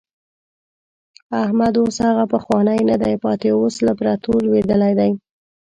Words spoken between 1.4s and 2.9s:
احمد اوس هغه پخوانی